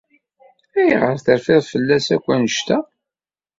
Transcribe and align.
Ayɣer 0.79 1.11
ay 1.13 1.21
terfiḍ 1.25 1.63
fell-as 1.71 2.07
akk 2.15 2.25
anect-a? 2.33 2.77